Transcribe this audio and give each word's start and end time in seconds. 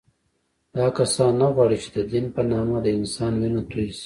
دا 0.77 0.87
کسان 0.97 1.31
نه 1.41 1.47
غواړي 1.55 1.77
چې 1.83 1.89
د 1.97 1.97
دین 2.11 2.25
په 2.35 2.41
نامه 2.51 2.77
د 2.81 2.87
انسان 2.97 3.33
وینه 3.41 3.61
تویه 3.69 3.91
شي 3.95 3.99